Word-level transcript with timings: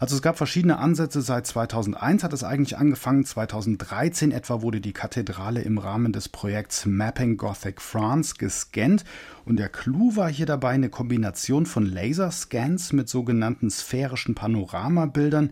Also 0.00 0.14
es 0.14 0.22
gab 0.22 0.38
verschiedene 0.38 0.78
Ansätze. 0.78 1.22
Seit 1.22 1.46
2001 1.46 2.22
hat 2.22 2.32
es 2.32 2.44
eigentlich 2.44 2.78
angefangen. 2.78 3.24
2013 3.24 4.30
etwa 4.30 4.62
wurde 4.62 4.80
die 4.80 4.92
Kathedrale 4.92 5.62
im 5.62 5.78
Rahmen 5.78 6.12
des 6.12 6.28
Projekts 6.28 6.86
Mapping 6.86 7.36
Gothic 7.36 7.80
France 7.80 8.36
gescannt. 8.38 9.04
Und 9.44 9.58
der 9.58 9.68
Clou 9.68 10.14
war 10.14 10.30
hier 10.30 10.46
dabei 10.46 10.70
eine 10.70 10.88
Kombination 10.88 11.66
von 11.66 11.84
Laserscans 11.84 12.92
mit 12.92 13.08
sogenannten 13.08 13.70
sphärischen 13.70 14.36
Panoramabildern 14.36 15.50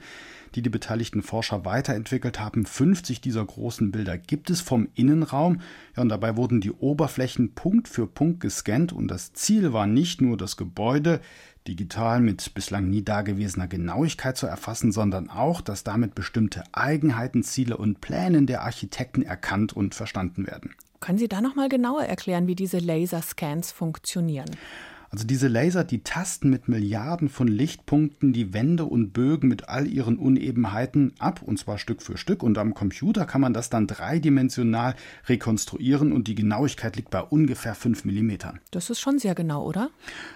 die 0.57 0.63
die 0.63 0.71
beteiligten 0.71 1.23
Forscher 1.23 1.65
weiterentwickelt 1.65 2.41
haben. 2.41 2.65
50 2.65 3.21
dieser 3.21 3.45
großen 3.45 3.91
Bilder 3.93 4.17
gibt 4.17 4.49
es 4.49 4.63
vom 4.63 4.89
Innenraum. 4.95 5.61
Ja, 5.95 6.03
und 6.03 6.09
dabei 6.09 6.37
wurden 6.37 6.61
die 6.61 6.73
Oberflächen 6.73 7.53
Punkt 7.53 7.89
für 7.89 8.07
Punkt 8.07 8.41
gescannt 8.41 8.93
und 8.93 9.09
das 9.09 9.35
Ziel 9.35 9.73
war 9.75 9.87
nicht 9.87 10.23
nur 10.23 10.37
das 10.37 10.57
Gebäude 10.57 11.21
digital 11.69 12.21
mit 12.21 12.55
bislang 12.55 12.89
nie 12.89 13.03
dagewesener 13.03 13.69
Genauigkeit 13.69 14.37
zu 14.37 14.47
erfassen, 14.47 14.93
sondern 14.93 15.31
auch, 15.31 15.61
dass 15.61 15.85
damit 15.85 16.15
bestimmte 16.15 16.63
Eigenheiten, 16.73 17.43
Ziele 17.43 17.77
und 17.77 18.01
Pläne 18.01 18.43
der 18.43 18.63
Architekten 18.63 19.23
erkannt 19.23 19.73
und 19.73 19.95
verstanden 19.95 20.47
werden. 20.47 20.75
Können 21.01 21.19
Sie 21.19 21.29
da 21.29 21.41
noch 21.41 21.55
mal 21.55 21.69
genauer 21.69 22.05
erklären, 22.05 22.47
wie 22.47 22.55
diese 22.55 22.79
Laserscans 22.79 23.73
funktionieren? 23.73 24.51
Also 25.11 25.27
diese 25.27 25.49
Laser, 25.49 25.85
die 25.85 26.03
tasten 26.03 26.51
mit 26.51 26.69
Milliarden 26.69 27.29
von 27.29 27.49
Lichtpunkten 27.49 28.33
die 28.33 28.53
Wände 28.53 28.85
und 28.85 29.13
Bögen 29.13 29.49
mit 29.49 29.69
all 29.69 29.87
ihren 29.87 30.19
Unebenheiten 30.19 31.13
ab, 31.19 31.41
und 31.43 31.59
zwar 31.59 31.79
Stück 31.79 32.03
für 32.03 32.17
Stück. 32.17 32.43
Und 32.43 32.59
am 32.59 32.75
Computer 32.75 33.25
kann 33.25 33.41
man 33.41 33.55
das 33.55 33.71
dann 33.71 33.87
dreidimensional 33.87 34.95
rekonstruieren 35.27 36.13
und 36.13 36.29
die 36.29 36.35
Genauigkeit 36.35 36.97
liegt 36.97 37.11
bei 37.11 37.21
ungefähr 37.21 37.75
5 37.75 38.05
mm. 38.05 38.33
Das 38.71 38.91
ist 38.91 39.01
schon 39.01 39.19
sehr 39.19 39.35
genau, 39.35 39.65
oder? 39.65 39.91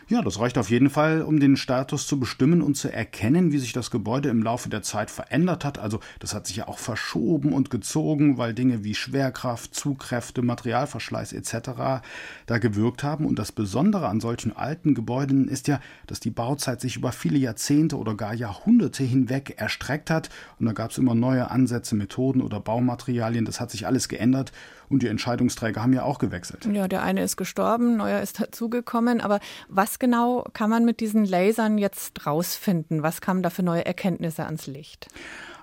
Ja, 0.08 0.22
das 0.22 0.38
reicht 0.38 0.58
auf 0.58 0.70
jeden 0.70 0.90
Fall, 0.90 1.22
um 1.22 1.40
den 1.40 1.56
Status 1.56 2.06
zu 2.06 2.18
bestimmen 2.18 2.62
und 2.62 2.76
zu 2.76 2.92
erkennen, 2.92 3.52
wie 3.52 3.58
sich 3.58 3.72
das 3.72 3.90
Gebäude 3.90 4.28
im 4.28 4.42
Laufe 4.42 4.68
der 4.68 4.82
Zeit 4.82 5.10
verändert 5.10 5.64
hat. 5.64 5.78
Also 5.78 6.00
das 6.20 6.34
hat 6.34 6.46
sich 6.46 6.56
ja 6.56 6.68
auch 6.68 6.78
verschoben 6.78 7.52
und 7.52 7.70
gezogen, 7.70 8.38
weil 8.38 8.54
Dinge 8.54 8.84
wie 8.84 8.94
Schwerkraft, 8.94 9.74
Zugkräfte, 9.74 10.42
Materialverschleiß 10.42 11.32
etc. 11.32 12.02
da 12.46 12.58
gewirkt 12.58 13.02
haben. 13.02 13.26
Und 13.26 13.38
das 13.38 13.52
Besondere 13.52 14.08
an 14.08 14.20
solchen 14.20 14.56
alten 14.56 14.69
Gebäuden 14.82 15.48
ist 15.48 15.68
ja, 15.68 15.80
dass 16.06 16.20
die 16.20 16.30
Bauzeit 16.30 16.80
sich 16.80 16.96
über 16.96 17.12
viele 17.12 17.38
Jahrzehnte 17.38 17.96
oder 17.96 18.14
gar 18.14 18.34
Jahrhunderte 18.34 19.02
hinweg 19.02 19.54
erstreckt 19.58 20.10
hat. 20.10 20.30
Und 20.58 20.66
da 20.66 20.72
gab 20.72 20.90
es 20.90 20.98
immer 20.98 21.14
neue 21.14 21.50
Ansätze, 21.50 21.94
Methoden 21.94 22.42
oder 22.42 22.60
Baumaterialien. 22.60 23.44
Das 23.44 23.60
hat 23.60 23.70
sich 23.70 23.86
alles 23.86 24.08
geändert. 24.08 24.52
Und 24.88 25.02
die 25.02 25.08
Entscheidungsträger 25.08 25.82
haben 25.82 25.92
ja 25.92 26.02
auch 26.02 26.18
gewechselt. 26.18 26.66
Ja, 26.66 26.88
der 26.88 27.02
eine 27.02 27.22
ist 27.22 27.36
gestorben, 27.36 27.96
neuer 27.96 28.20
ist 28.20 28.40
dazugekommen. 28.40 29.20
Aber 29.20 29.40
was 29.68 29.98
genau 29.98 30.44
kann 30.52 30.70
man 30.70 30.84
mit 30.84 31.00
diesen 31.00 31.24
Lasern 31.24 31.78
jetzt 31.78 32.26
rausfinden? 32.26 33.02
Was 33.02 33.20
kamen 33.20 33.42
da 33.42 33.50
für 33.50 33.62
neue 33.62 33.86
Erkenntnisse 33.86 34.44
ans 34.44 34.66
Licht? 34.66 35.08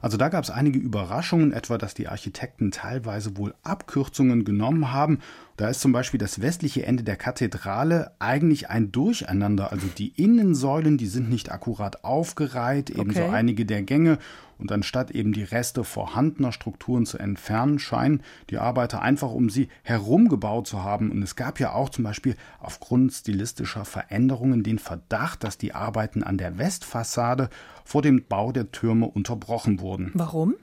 Also 0.02 0.18
da 0.18 0.30
gab 0.30 0.44
es 0.44 0.50
einige 0.50 0.80
Überraschungen, 0.80 1.54
etwa 1.54 1.78
dass 1.78 1.94
die 1.94 2.08
Architekten 2.08 2.72
teilweise 2.72 3.38
wohl 3.38 3.54
Abkürzungen 3.64 4.46
genommen 4.46 4.92
haben 4.92 5.20
da 5.58 5.70
ist 5.70 5.82
zum 5.82 5.92
Beispiel 5.92 6.20
das 6.20 6.40
westliche 6.40 6.86
Ende 6.86 7.04
der 7.04 7.16
Kathedrale 7.16 8.12
eigentlich 8.20 8.70
ein 8.70 8.92
Durcheinander. 8.92 9.72
Also 9.72 9.88
die 9.88 10.10
Innensäulen, 10.10 11.00
die 11.00 11.08
sind 11.08 11.32
nicht 11.32 11.52
akkurat 11.52 12.04
aufgereiht, 12.04 12.92
ebenso 12.92 13.24
okay. 13.24 13.34
einige 13.34 13.66
der 13.66 13.82
Gänge. 13.82 14.20
Und 14.58 14.72
anstatt 14.72 15.12
eben 15.12 15.34
die 15.34 15.44
Reste 15.44 15.84
vorhandener 15.84 16.52
Strukturen 16.52 17.06
zu 17.06 17.18
entfernen, 17.18 17.80
scheinen 17.80 18.24
die 18.50 18.58
Arbeiter 18.58 19.02
einfach 19.02 19.32
um 19.32 19.50
sie 19.50 19.70
herum 19.84 20.30
gebaut 20.30 20.68
zu 20.68 20.84
haben. 20.84 21.12
Und 21.12 21.22
es 21.22 21.36
gab 21.36 21.60
ja 21.60 21.74
auch 21.74 21.90
zum 21.90 22.04
Beispiel 22.04 22.36
aufgrund 22.60 23.14
stilistischer 23.14 23.86
Veränderungen 23.86 24.64
den 24.64 24.80
Verdacht, 24.80 25.44
dass 25.44 25.58
die 25.58 25.74
Arbeiten 25.74 26.24
an 26.24 26.38
der 26.38 26.58
Westfassade 26.58 27.50
vor 27.86 28.02
dem 28.02 28.26
Bau 28.26 28.52
der 28.52 28.72
Türme 28.72 29.08
unterbrochen 29.08 29.80
wurden. 29.80 30.12
Warum? 30.14 30.56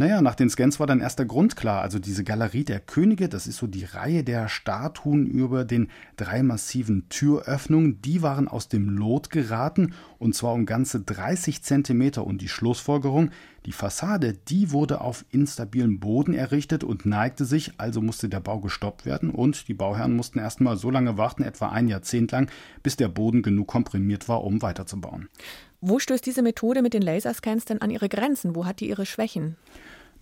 Naja, 0.00 0.22
nach 0.22 0.34
den 0.34 0.48
Scans 0.48 0.80
war 0.80 0.86
dann 0.86 1.02
erst 1.02 1.18
der 1.18 1.26
Grund 1.26 1.56
klar. 1.56 1.82
Also 1.82 1.98
diese 1.98 2.24
Galerie 2.24 2.64
der 2.64 2.80
Könige, 2.80 3.28
das 3.28 3.46
ist 3.46 3.58
so 3.58 3.66
die 3.66 3.84
Reihe 3.84 4.24
der 4.24 4.48
Statuen 4.48 5.26
über 5.26 5.66
den 5.66 5.88
drei 6.16 6.42
massiven 6.42 7.06
Türöffnungen, 7.10 8.00
die 8.00 8.22
waren 8.22 8.48
aus 8.48 8.68
dem 8.68 8.88
Lot 8.88 9.28
geraten 9.28 9.92
und 10.18 10.34
zwar 10.34 10.54
um 10.54 10.64
ganze 10.64 11.00
30 11.00 11.62
Zentimeter. 11.62 12.26
Und 12.26 12.40
die 12.40 12.48
Schlussfolgerung, 12.48 13.28
die 13.66 13.72
Fassade, 13.72 14.32
die 14.32 14.70
wurde 14.70 15.02
auf 15.02 15.26
instabilem 15.32 16.00
Boden 16.00 16.32
errichtet 16.32 16.82
und 16.82 17.04
neigte 17.04 17.44
sich, 17.44 17.72
also 17.76 18.00
musste 18.00 18.30
der 18.30 18.40
Bau 18.40 18.58
gestoppt 18.58 19.04
werden 19.04 19.28
und 19.28 19.68
die 19.68 19.74
Bauherren 19.74 20.16
mussten 20.16 20.38
erstmal 20.38 20.78
so 20.78 20.90
lange 20.90 21.18
warten, 21.18 21.42
etwa 21.42 21.68
ein 21.68 21.88
Jahrzehnt 21.88 22.32
lang, 22.32 22.50
bis 22.82 22.96
der 22.96 23.08
Boden 23.08 23.42
genug 23.42 23.66
komprimiert 23.66 24.30
war, 24.30 24.44
um 24.44 24.62
weiterzubauen. 24.62 25.28
Wo 25.80 25.98
stößt 25.98 26.26
diese 26.26 26.42
Methode 26.42 26.82
mit 26.82 26.92
den 26.92 27.02
Laserscans 27.02 27.64
denn 27.64 27.80
an 27.80 27.90
ihre 27.90 28.08
Grenzen? 28.08 28.54
Wo 28.54 28.66
hat 28.66 28.80
die 28.80 28.88
ihre 28.88 29.06
Schwächen? 29.06 29.56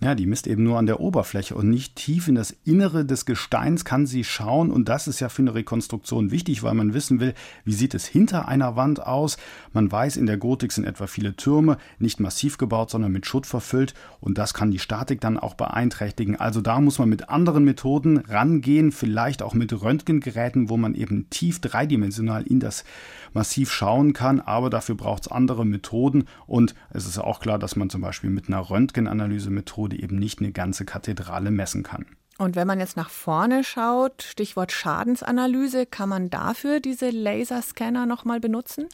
Ja, 0.01 0.15
die 0.15 0.27
misst 0.27 0.47
eben 0.47 0.63
nur 0.63 0.79
an 0.79 0.87
der 0.87 1.01
Oberfläche 1.01 1.57
und 1.57 1.71
nicht 1.71 1.97
tief 1.97 2.29
in 2.29 2.37
das 2.37 2.57
Innere 2.65 3.05
des 3.05 3.27
Gesteins 3.27 3.85
kann 3.85 4.07
sie 4.07 4.23
schauen. 4.23 4.71
Und 4.71 4.89
das 4.89 5.09
ist 5.09 5.19
ja 5.19 5.29
für 5.29 5.43
eine 5.43 5.55
Rekonstruktion 5.55 6.31
wichtig, 6.31 6.63
weil 6.63 6.75
man 6.75 6.95
wissen 6.95 7.19
will, 7.19 7.35
wie 7.65 7.73
sieht 7.73 7.95
es 7.95 8.07
hinter 8.07 8.47
einer 8.47 8.77
Wand 8.77 9.05
aus. 9.05 9.39
Man 9.73 9.91
weiß, 9.91 10.17
in 10.17 10.27
der 10.27 10.37
Gotik 10.37 10.71
sind 10.71 10.85
etwa 10.85 11.09
viele 11.09 11.35
Türme 11.35 11.79
nicht 11.99 12.21
massiv 12.21 12.59
gebaut, 12.59 12.91
sondern 12.91 13.11
mit 13.11 13.27
Schutt 13.27 13.45
verfüllt. 13.45 13.93
Und 14.21 14.39
das 14.39 14.55
kann 14.55 14.71
die 14.71 14.79
Statik 14.79 15.21
dann 15.21 15.37
auch 15.37 15.55
beeinträchtigen. 15.55 16.37
Also 16.37 16.61
da 16.61 16.81
muss 16.81 17.01
man 17.01 17.09
mit 17.09 17.29
anderen 17.29 17.65
Methoden 17.65 18.19
rangehen, 18.19 18.93
vielleicht 18.93 19.43
auch 19.43 19.55
mit 19.55 19.73
Röntgengeräten, 19.83 20.71
wo 20.71 20.77
man 20.77 20.95
eben 20.95 21.29
tief 21.29 21.61
dreidimensional 21.61 22.45
in 22.45 22.61
das 22.61 22.85
Massiv 23.33 23.73
schauen 23.73 24.13
kann. 24.13 24.41
Aber 24.41 24.71
dafür 24.71 24.95
braucht 24.95 25.23
es 25.23 25.33
andere 25.33 25.67
Methoden. 25.67 26.27
Und 26.47 26.77
es 26.91 27.05
ist 27.05 27.19
auch 27.19 27.41
klar, 27.41 27.59
dass 27.59 27.75
man 27.75 27.91
zum 27.91 28.01
Beispiel 28.01 28.31
mit 28.31 28.47
einer 28.47 28.71
Röntgenanalyse-Methode 28.71 29.88
Methode 29.89 30.03
eben 30.03 30.19
nicht 30.19 30.41
eine 30.41 30.53
ganze 30.53 30.85
Kathedrale 30.85 31.51
messen 31.51 31.83
kann. 31.83 32.07
Und 32.41 32.55
wenn 32.55 32.69
man 32.69 32.79
jetzt 32.79 32.97
nach 32.97 33.11
vorne 33.11 33.65
schaut, 33.65 34.23
Stichwort 34.23 34.71
Schadensanalyse, 34.71 35.87
kann 35.87 36.09
man 36.09 36.31
dafür 36.31 36.79
diese 36.79 37.11
Laserscanner 37.11 38.07
nochmal 38.07 38.39
benutzen? 38.39 38.87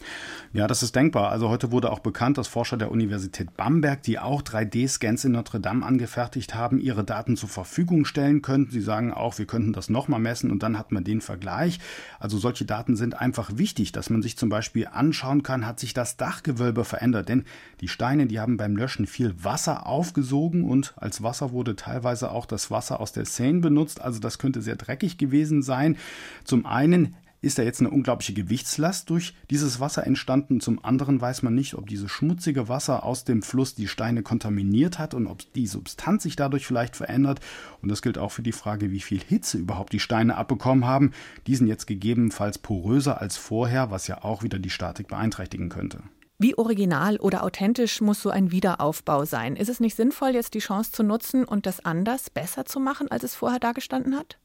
Ja, 0.54 0.66
das 0.66 0.82
ist 0.82 0.96
denkbar. 0.96 1.30
Also 1.30 1.50
heute 1.50 1.70
wurde 1.70 1.92
auch 1.92 1.98
bekannt, 1.98 2.38
dass 2.38 2.48
Forscher 2.48 2.78
der 2.78 2.90
Universität 2.90 3.54
Bamberg, 3.54 4.02
die 4.02 4.18
auch 4.18 4.40
3D-Scans 4.40 5.26
in 5.26 5.32
Notre 5.32 5.60
Dame 5.60 5.84
angefertigt 5.84 6.54
haben, 6.54 6.78
ihre 6.78 7.04
Daten 7.04 7.36
zur 7.36 7.50
Verfügung 7.50 8.06
stellen 8.06 8.40
könnten. 8.40 8.70
Sie 8.70 8.80
sagen 8.80 9.12
auch, 9.12 9.36
wir 9.36 9.44
könnten 9.44 9.74
das 9.74 9.90
nochmal 9.90 10.20
messen 10.20 10.50
und 10.50 10.62
dann 10.62 10.78
hat 10.78 10.90
man 10.90 11.04
den 11.04 11.20
Vergleich. 11.20 11.80
Also 12.18 12.38
solche 12.38 12.64
Daten 12.64 12.96
sind 12.96 13.20
einfach 13.20 13.58
wichtig, 13.58 13.92
dass 13.92 14.08
man 14.08 14.22
sich 14.22 14.38
zum 14.38 14.48
Beispiel 14.48 14.88
anschauen 14.90 15.42
kann, 15.42 15.66
hat 15.66 15.80
sich 15.80 15.92
das 15.92 16.16
Dachgewölbe 16.16 16.86
verändert. 16.86 17.28
Denn 17.28 17.44
die 17.82 17.88
Steine, 17.88 18.26
die 18.26 18.40
haben 18.40 18.56
beim 18.56 18.74
Löschen 18.74 19.06
viel 19.06 19.34
Wasser 19.44 19.86
aufgesogen 19.86 20.64
und 20.64 20.94
als 20.96 21.22
Wasser 21.22 21.52
wurde 21.52 21.76
teilweise 21.76 22.30
auch 22.30 22.46
das 22.46 22.70
Wasser 22.70 23.00
aus 23.00 23.12
der 23.12 23.33
Seine 23.36 23.60
benutzt, 23.60 24.00
also 24.00 24.20
das 24.20 24.38
könnte 24.38 24.62
sehr 24.62 24.76
dreckig 24.76 25.18
gewesen 25.18 25.62
sein. 25.62 25.96
Zum 26.44 26.66
einen 26.66 27.14
ist 27.44 27.58
da 27.58 27.62
jetzt 27.62 27.80
eine 27.80 27.90
unglaubliche 27.90 28.32
Gewichtslast 28.32 29.10
durch 29.10 29.34
dieses 29.50 29.78
Wasser 29.78 30.06
entstanden. 30.06 30.60
Zum 30.60 30.82
anderen 30.82 31.20
weiß 31.20 31.42
man 31.42 31.54
nicht, 31.54 31.74
ob 31.74 31.86
dieses 31.88 32.10
schmutzige 32.10 32.68
Wasser 32.68 33.04
aus 33.04 33.24
dem 33.24 33.42
Fluss 33.42 33.74
die 33.74 33.86
Steine 33.86 34.22
kontaminiert 34.22 34.98
hat 34.98 35.14
und 35.14 35.26
ob 35.26 35.52
die 35.52 35.66
Substanz 35.66 36.22
sich 36.22 36.36
dadurch 36.36 36.66
vielleicht 36.66 36.96
verändert. 36.96 37.40
Und 37.82 37.90
das 37.90 38.02
gilt 38.02 38.18
auch 38.18 38.32
für 38.32 38.42
die 38.42 38.52
Frage, 38.52 38.90
wie 38.90 39.00
viel 39.00 39.20
Hitze 39.20 39.58
überhaupt 39.58 39.92
die 39.92 40.00
Steine 40.00 40.36
abbekommen 40.36 40.86
haben. 40.86 41.12
Die 41.46 41.54
sind 41.54 41.66
jetzt 41.66 41.86
gegebenenfalls 41.86 42.58
poröser 42.58 43.20
als 43.20 43.36
vorher, 43.36 43.90
was 43.90 44.06
ja 44.06 44.24
auch 44.24 44.42
wieder 44.42 44.58
die 44.58 44.70
Statik 44.70 45.08
beeinträchtigen 45.08 45.68
könnte. 45.68 46.02
Wie 46.38 46.58
original 46.58 47.16
oder 47.18 47.44
authentisch 47.44 48.00
muss 48.00 48.20
so 48.20 48.30
ein 48.30 48.50
Wiederaufbau 48.50 49.24
sein? 49.24 49.54
Ist 49.54 49.68
es 49.68 49.78
nicht 49.78 49.94
sinnvoll, 49.94 50.30
jetzt 50.30 50.54
die 50.54 50.58
Chance 50.58 50.90
zu 50.90 51.04
nutzen 51.04 51.44
und 51.44 51.64
das 51.64 51.84
anders, 51.84 52.28
besser 52.28 52.64
zu 52.64 52.80
machen, 52.80 53.08
als 53.10 53.22
es 53.22 53.36
vorher 53.36 53.60
dargestanden 53.60 54.16
hat? 54.16 54.38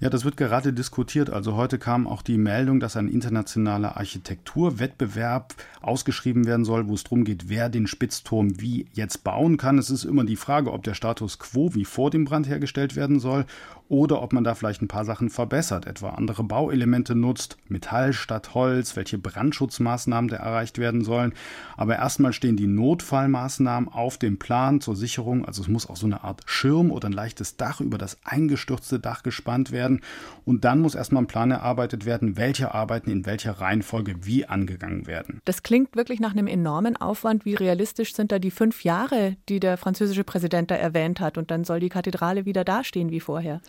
Ja, 0.00 0.10
das 0.10 0.24
wird 0.24 0.36
gerade 0.36 0.72
diskutiert. 0.72 1.30
Also 1.30 1.54
heute 1.54 1.78
kam 1.78 2.06
auch 2.06 2.22
die 2.22 2.38
Meldung, 2.38 2.80
dass 2.80 2.96
ein 2.96 3.08
internationaler 3.08 3.96
Architekturwettbewerb 3.96 5.54
ausgeschrieben 5.80 6.46
werden 6.46 6.64
soll, 6.64 6.88
wo 6.88 6.94
es 6.94 7.04
darum 7.04 7.24
geht, 7.24 7.48
wer 7.48 7.68
den 7.68 7.86
Spitzturm 7.86 8.60
wie 8.60 8.86
jetzt 8.92 9.24
bauen 9.24 9.56
kann. 9.56 9.78
Es 9.78 9.90
ist 9.90 10.04
immer 10.04 10.24
die 10.24 10.36
Frage, 10.36 10.72
ob 10.72 10.82
der 10.82 10.94
Status 10.94 11.38
quo 11.38 11.74
wie 11.74 11.84
vor 11.84 12.10
dem 12.10 12.24
Brand 12.24 12.48
hergestellt 12.48 12.96
werden 12.96 13.20
soll 13.20 13.46
oder 13.88 14.22
ob 14.22 14.32
man 14.32 14.44
da 14.44 14.54
vielleicht 14.54 14.82
ein 14.82 14.88
paar 14.88 15.04
Sachen 15.04 15.28
verbessert, 15.28 15.86
etwa 15.86 16.10
andere 16.10 16.42
Bauelemente 16.42 17.14
nutzt, 17.14 17.58
Metall 17.68 18.12
statt 18.12 18.54
Holz, 18.54 18.96
welche 18.96 19.18
Brandschutzmaßnahmen 19.18 20.30
da 20.30 20.36
erreicht 20.36 20.78
werden 20.78 21.04
sollen. 21.04 21.34
Aber 21.76 21.96
erstmal 21.96 22.32
stehen 22.32 22.56
die 22.56 22.66
Notfallmaßnahmen 22.66 23.88
auf 23.90 24.18
dem 24.18 24.38
Plan 24.38 24.80
zur 24.80 24.96
Sicherung. 24.96 25.44
Also 25.44 25.62
es 25.62 25.68
muss 25.68 25.88
auch 25.88 25.96
so 25.96 26.06
eine 26.06 26.24
Art 26.24 26.42
Schirm 26.46 26.90
oder 26.90 27.08
ein 27.08 27.12
leichtes 27.12 27.56
Dach 27.56 27.80
über 27.80 27.98
das 27.98 28.16
eingestürzte 28.24 28.98
Dach 28.98 29.22
gespannt 29.22 29.53
abgebrannt 29.54 29.72
werden. 29.72 30.00
Und 30.44 30.64
dann 30.64 30.80
muss 30.80 30.94
erstmal 30.94 31.22
ein 31.22 31.26
Plan 31.26 31.50
erarbeitet 31.50 32.04
werden, 32.04 32.36
welche 32.36 32.74
Arbeiten 32.74 33.10
in 33.10 33.24
welcher 33.24 33.52
Reihenfolge 33.52 34.16
wie 34.24 34.44
angegangen 34.44 35.06
werden. 35.06 35.40
Das 35.44 35.62
klingt 35.62 35.96
wirklich 35.96 36.20
nach 36.20 36.32
einem 36.32 36.46
enormen 36.46 36.96
Aufwand. 36.96 37.44
Wie 37.44 37.54
realistisch 37.54 38.14
sind 38.14 38.30
da 38.30 38.38
die 38.38 38.50
fünf 38.50 38.84
Jahre, 38.84 39.36
die 39.48 39.60
der 39.60 39.76
französische 39.76 40.24
Präsident 40.24 40.70
da 40.70 40.74
erwähnt 40.74 41.20
hat? 41.20 41.38
Und 41.38 41.50
dann 41.50 41.64
soll 41.64 41.80
die 41.80 41.88
Kathedrale 41.88 42.44
wieder 42.44 42.64
dastehen 42.64 43.10
wie 43.10 43.20
vorher. 43.20 43.60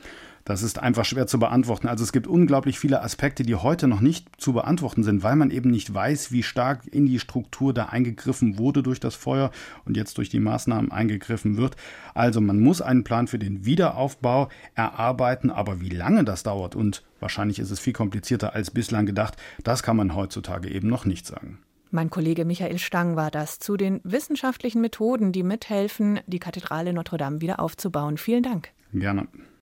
Das 0.45 0.61
ist 0.61 0.77
einfach 0.77 1.05
schwer 1.05 1.25
zu 1.25 1.39
beantworten. 1.39 1.87
Also 1.87 2.03
es 2.03 2.11
gibt 2.11 2.27
unglaublich 2.27 2.77
viele 2.77 3.01
Aspekte, 3.01 3.41
die 3.41 3.55
heute 3.55 3.87
noch 3.87 3.99
nicht 3.99 4.27
zu 4.39 4.53
beantworten 4.53 5.03
sind, 5.03 5.23
weil 5.23 5.35
man 5.35 5.49
eben 5.49 5.71
nicht 5.71 5.91
weiß, 5.91 6.31
wie 6.31 6.43
stark 6.43 6.85
in 6.85 7.07
die 7.07 7.19
Struktur 7.19 7.73
da 7.73 7.85
eingegriffen 7.85 8.59
wurde 8.59 8.83
durch 8.83 8.99
das 8.99 9.15
Feuer 9.15 9.49
und 9.85 9.97
jetzt 9.97 10.19
durch 10.19 10.29
die 10.29 10.39
Maßnahmen 10.39 10.91
eingegriffen 10.91 11.57
wird. 11.57 11.75
Also 12.13 12.41
man 12.41 12.59
muss 12.59 12.83
einen 12.83 13.03
Plan 13.03 13.25
für 13.25 13.39
den 13.39 13.65
Wiederaufbau 13.65 14.49
erarbeiten, 14.75 15.49
aber 15.49 15.81
wie 15.81 15.89
lange 15.89 16.23
das 16.23 16.43
dauert 16.43 16.75
und 16.75 17.03
wahrscheinlich 17.19 17.57
ist 17.57 17.71
es 17.71 17.79
viel 17.79 17.93
komplizierter 17.93 18.53
als 18.53 18.69
bislang 18.69 19.07
gedacht, 19.07 19.37
das 19.63 19.81
kann 19.81 19.97
man 19.97 20.13
heutzutage 20.13 20.69
eben 20.69 20.87
noch 20.87 21.05
nicht 21.05 21.25
sagen. 21.25 21.57
Mein 21.89 22.11
Kollege 22.11 22.45
Michael 22.45 22.77
Stang 22.77 23.15
war 23.15 23.31
das 23.31 23.57
zu 23.57 23.77
den 23.77 23.99
wissenschaftlichen 24.03 24.81
Methoden, 24.81 25.31
die 25.31 25.43
mithelfen, 25.43 26.19
die 26.27 26.39
Kathedrale 26.39 26.93
Notre 26.93 27.17
Dame 27.17 27.41
wieder 27.41 27.59
aufzubauen. 27.59 28.17
Vielen 28.17 28.43
Dank. 28.43 28.69
Gerne. 28.93 29.27